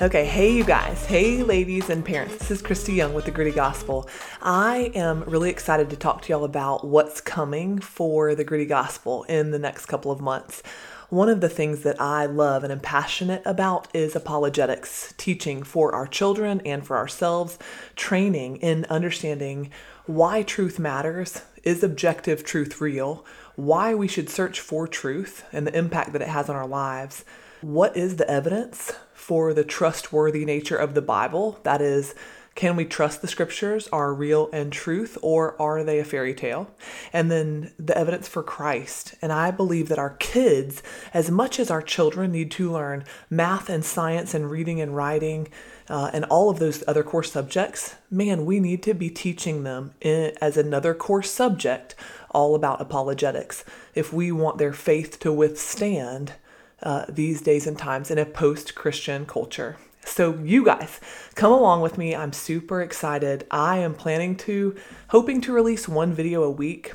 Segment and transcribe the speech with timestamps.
[0.00, 1.04] Okay, hey you guys.
[1.06, 2.36] Hey ladies and parents.
[2.36, 4.08] This is Christy Young with the Gritty Gospel.
[4.40, 9.24] I am really excited to talk to y'all about what's coming for the Gritty Gospel
[9.24, 10.62] in the next couple of months.
[11.08, 15.92] One of the things that I love and am passionate about is apologetics, teaching for
[15.92, 17.58] our children and for ourselves,
[17.96, 19.68] training in understanding
[20.06, 25.76] why truth matters, is objective truth real, why we should search for truth and the
[25.76, 27.24] impact that it has on our lives.
[27.60, 31.58] What is the evidence for the trustworthy nature of the Bible?
[31.64, 32.14] That is,
[32.54, 36.70] can we trust the scriptures are real and truth, or are they a fairy tale?
[37.12, 39.16] And then the evidence for Christ.
[39.20, 43.68] And I believe that our kids, as much as our children, need to learn math
[43.68, 45.48] and science and reading and writing
[45.88, 49.94] uh, and all of those other core subjects, man, we need to be teaching them
[50.00, 51.96] in, as another core subject
[52.30, 53.64] all about apologetics
[53.96, 56.34] if we want their faith to withstand
[56.82, 59.76] uh, these days and times in a post Christian culture.
[60.04, 61.00] So, you guys,
[61.34, 62.14] come along with me.
[62.14, 63.46] I'm super excited.
[63.50, 64.74] I am planning to,
[65.08, 66.94] hoping to release one video a week.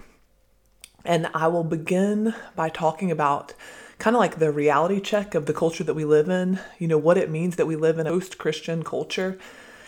[1.06, 3.54] And I will begin by talking about
[4.00, 6.98] kind of like the reality check of the culture that we live in, you know,
[6.98, 9.38] what it means that we live in a post Christian culture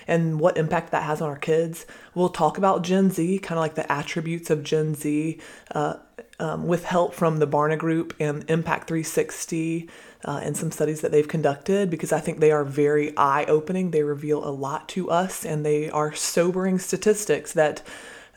[0.07, 1.85] and what impact that has on our kids.
[2.13, 5.39] We'll talk about Gen Z, kind of like the attributes of Gen Z,
[5.71, 5.95] uh,
[6.39, 9.89] um, with help from the Barna Group and Impact 360
[10.25, 13.91] uh, and some studies that they've conducted, because I think they are very eye opening.
[13.91, 17.81] They reveal a lot to us, and they are sobering statistics that,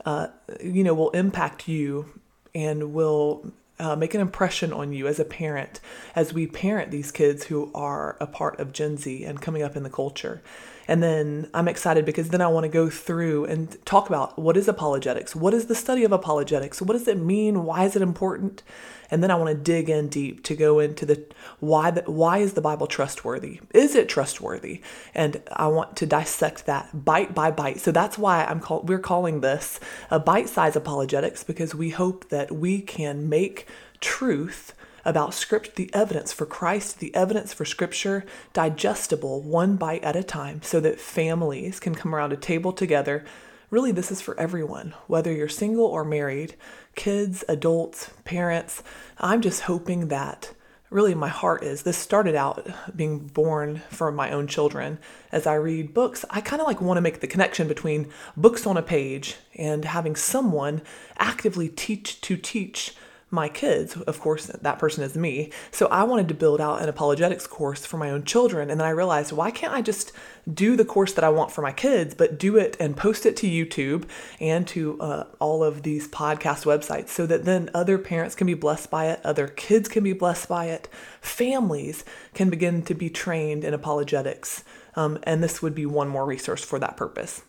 [0.04, 0.28] uh,
[0.62, 2.20] you know, will impact you
[2.54, 5.80] and will uh, make an impression on you as a parent
[6.14, 9.76] as we parent these kids who are a part of Gen Z and coming up
[9.76, 10.42] in the culture.
[10.88, 14.56] And then I'm excited because then I want to go through and talk about what
[14.56, 15.36] is apologetics?
[15.36, 16.80] What is the study of apologetics?
[16.80, 17.64] What does it mean?
[17.64, 18.62] Why is it important?
[19.10, 21.24] And then I want to dig in deep to go into the
[21.60, 23.60] why the, why is the Bible trustworthy?
[23.74, 24.80] Is it trustworthy?
[25.14, 27.80] And I want to dissect that bite by bite.
[27.80, 29.80] So that's why I'm call, we're calling this
[30.10, 33.66] a bite-size apologetics because we hope that we can make
[34.00, 34.74] truth
[35.04, 40.22] about script the evidence for Christ, the evidence for scripture digestible one bite at a
[40.22, 43.24] time so that families can come around a table together.
[43.70, 46.54] Really this is for everyone, whether you're single or married,
[46.94, 48.82] kids, adults, parents.
[49.18, 50.52] I'm just hoping that
[50.90, 52.66] really my heart is this started out
[52.96, 54.98] being born from my own children
[55.30, 58.66] as i read books i kind of like want to make the connection between books
[58.66, 60.80] on a page and having someone
[61.18, 62.94] actively teach to teach
[63.30, 63.96] my kids.
[63.96, 65.52] Of course, that person is me.
[65.70, 68.70] So I wanted to build out an apologetics course for my own children.
[68.70, 70.12] And then I realized, why can't I just
[70.52, 73.36] do the course that I want for my kids, but do it and post it
[73.38, 74.08] to YouTube
[74.40, 78.54] and to uh, all of these podcast websites so that then other parents can be
[78.54, 80.88] blessed by it, other kids can be blessed by it,
[81.20, 84.64] families can begin to be trained in apologetics.
[84.96, 87.42] Um, and this would be one more resource for that purpose.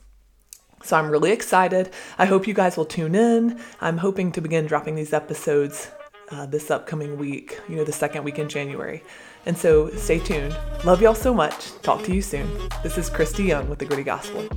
[0.83, 1.91] So I'm really excited.
[2.17, 3.59] I hope you guys will tune in.
[3.81, 5.89] I'm hoping to begin dropping these episodes
[6.31, 9.03] uh, this upcoming week, you know, the second week in January.
[9.45, 10.55] And so stay tuned.
[10.85, 11.71] Love y'all so much.
[11.81, 12.49] Talk to you soon.
[12.83, 14.47] This is Christy Young with the Gritty Gospel.